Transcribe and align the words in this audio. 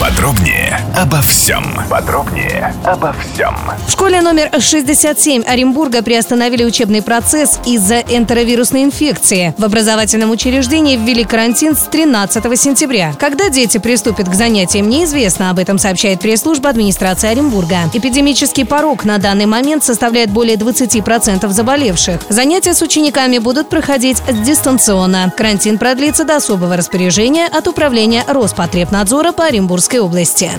Подробнее 0.00 0.80
обо 0.96 1.20
всем. 1.22 1.64
Подробнее 1.88 2.74
обо 2.84 3.14
всем. 3.14 3.56
В 3.86 3.90
школе 3.92 4.20
номер 4.20 4.50
67 4.58 5.44
Оренбурга 5.44 6.02
приостановили 6.02 6.64
учебный 6.64 7.00
процесс 7.00 7.60
из-за 7.64 8.00
энтеровирусной 8.00 8.82
инфекции. 8.82 9.54
В 9.56 9.64
образовательном 9.64 10.30
учреждении 10.30 10.96
ввели 10.96 11.24
карантин 11.24 11.76
с 11.76 11.84
13 11.84 12.60
сентября. 12.60 13.14
Когда 13.18 13.48
дети 13.48 13.78
приступят 13.78 14.28
к 14.28 14.34
занятиям, 14.34 14.88
неизвестно. 14.88 15.50
Об 15.50 15.58
этом 15.58 15.78
сообщает 15.78 16.20
пресс-служба 16.20 16.70
администрации 16.70 17.30
Оренбурга. 17.30 17.90
Эпидемический 17.92 18.66
порог 18.66 19.04
на 19.04 19.18
данный 19.18 19.46
момент 19.46 19.84
составляет 19.84 20.30
более 20.30 20.56
20% 20.56 21.48
заболевших. 21.48 22.20
Занятия 22.28 22.74
с 22.74 22.82
учениками 22.82 23.38
будут 23.38 23.68
проходить 23.68 24.22
дистанционно. 24.44 25.32
Карантин 25.36 25.78
продлится 25.78 26.24
до 26.24 26.36
особого 26.36 26.76
распоряжения 26.76 27.46
от 27.46 27.68
Управления 27.68 28.24
Роспотребнадзора 28.26 29.32
по 29.32 29.42
Оренбургской 29.84 30.00
области. 30.00 30.50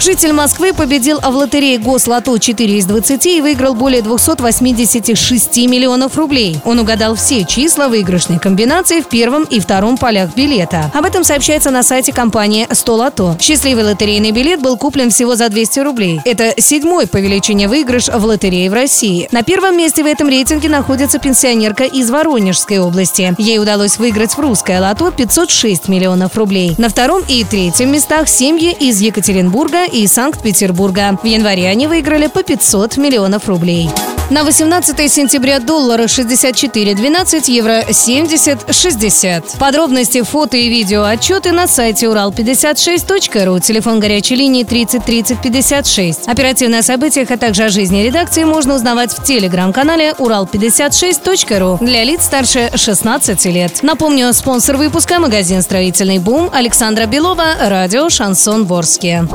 Житель 0.00 0.32
Москвы 0.32 0.74
победил 0.74 1.20
в 1.20 1.34
лотерее 1.34 1.78
Гослото 1.78 2.38
4 2.38 2.78
из 2.78 2.84
20 2.84 3.26
и 3.26 3.40
выиграл 3.40 3.74
более 3.74 4.02
286 4.02 5.56
миллионов 5.68 6.16
рублей. 6.16 6.58
Он 6.64 6.78
угадал 6.80 7.14
все 7.14 7.44
числа 7.44 7.88
выигрышной 7.88 8.38
комбинации 8.38 9.00
в 9.00 9.06
первом 9.06 9.44
и 9.44 9.60
втором 9.60 9.96
полях 9.96 10.34
билета. 10.34 10.90
Об 10.92 11.04
этом 11.04 11.24
сообщается 11.24 11.70
на 11.70 11.82
сайте 11.82 12.12
компании 12.12 12.66
100 12.70 12.94
Лото. 12.94 13.36
Счастливый 13.40 13.84
лотерейный 13.84 14.32
билет 14.32 14.60
был 14.60 14.76
куплен 14.76 15.10
всего 15.10 15.36
за 15.36 15.48
200 15.48 15.80
рублей. 15.80 16.20
Это 16.24 16.54
седьмой 16.60 17.06
по 17.06 17.18
величине 17.18 17.68
выигрыш 17.68 18.08
в 18.08 18.24
лотерее 18.24 18.68
в 18.70 18.74
России. 18.74 19.28
На 19.30 19.42
первом 19.42 19.78
месте 19.78 20.02
в 20.02 20.06
этом 20.06 20.28
рейтинге 20.28 20.68
находится 20.68 21.18
пенсионерка 21.18 21.84
из 21.84 22.10
Воронежской 22.10 22.78
области. 22.78 23.34
Ей 23.38 23.58
удалось 23.58 23.96
выиграть 23.98 24.32
в 24.32 24.38
русское 24.38 24.80
лото 24.80 25.10
506 25.10 25.88
миллионов 25.88 26.36
рублей. 26.36 26.74
На 26.76 26.88
втором 26.88 27.22
и 27.26 27.44
третьем 27.44 27.90
местах 27.92 28.28
семьи 28.28 28.63
из 28.72 29.00
Екатеринбурга 29.00 29.84
и 29.84 30.06
Санкт-Петербурга. 30.06 31.18
В 31.22 31.26
январе 31.26 31.68
они 31.68 31.86
выиграли 31.86 32.26
по 32.26 32.42
500 32.42 32.96
миллионов 32.96 33.48
рублей. 33.48 33.90
На 34.30 34.42
18 34.42 35.12
сентября 35.12 35.60
доллара 35.60 36.04
64.12, 36.04 37.50
евро 37.50 37.82
70.60. 37.82 39.58
Подробности, 39.58 40.22
фото 40.22 40.56
и 40.56 40.70
видео 40.70 41.04
отчеты 41.04 41.52
на 41.52 41.66
сайте 41.66 42.06
урал56.ру. 42.06 43.60
Телефон 43.60 44.00
горячей 44.00 44.36
линии 44.36 44.64
30 44.64 45.04
30 45.04 45.42
56. 45.42 46.26
Оперативно 46.26 46.78
о 46.78 46.82
событиях, 46.82 47.30
а 47.30 47.36
также 47.36 47.64
о 47.64 47.68
жизни 47.68 47.98
редакции 47.98 48.44
можно 48.44 48.74
узнавать 48.74 49.12
в 49.12 49.22
телеграм-канале 49.22 50.14
урал56.ру 50.18 51.84
для 51.84 52.02
лиц 52.04 52.24
старше 52.24 52.70
16 52.74 53.44
лет. 53.46 53.82
Напомню, 53.82 54.32
спонсор 54.32 54.78
выпуска– 54.78 55.18
магазин 55.20 55.60
«Строительный 55.60 56.18
бум» 56.18 56.48
Александра 56.50 57.04
Белова, 57.04 57.56
радио 57.60 58.08
«Шансон 58.08 58.64
Ворске». 58.64 59.26